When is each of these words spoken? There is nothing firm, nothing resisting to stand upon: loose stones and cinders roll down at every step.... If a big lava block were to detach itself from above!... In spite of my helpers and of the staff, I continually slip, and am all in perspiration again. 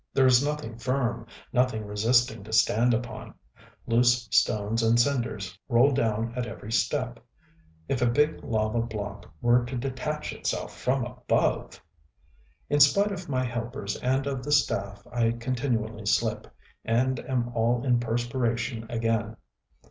There 0.15 0.25
is 0.25 0.43
nothing 0.43 0.79
firm, 0.79 1.27
nothing 1.53 1.85
resisting 1.85 2.43
to 2.45 2.53
stand 2.53 2.91
upon: 2.91 3.35
loose 3.85 4.27
stones 4.31 4.81
and 4.81 4.99
cinders 4.99 5.59
roll 5.69 5.91
down 5.91 6.33
at 6.35 6.47
every 6.47 6.71
step.... 6.71 7.19
If 7.87 8.01
a 8.01 8.07
big 8.07 8.43
lava 8.43 8.81
block 8.81 9.31
were 9.43 9.63
to 9.63 9.77
detach 9.77 10.33
itself 10.33 10.75
from 10.75 11.05
above!... 11.05 11.79
In 12.67 12.79
spite 12.79 13.11
of 13.11 13.29
my 13.29 13.43
helpers 13.45 13.95
and 13.97 14.25
of 14.25 14.41
the 14.41 14.51
staff, 14.51 15.05
I 15.13 15.33
continually 15.33 16.07
slip, 16.07 16.47
and 16.83 17.19
am 17.19 17.51
all 17.53 17.85
in 17.85 17.99
perspiration 17.99 18.87
again. 18.89 19.37